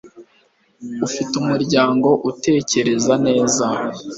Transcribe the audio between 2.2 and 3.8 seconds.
utekereza neza